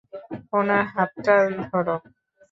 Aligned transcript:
উনার 0.53 0.85
হাতটা 0.93 1.35
ধরো! 1.63 1.95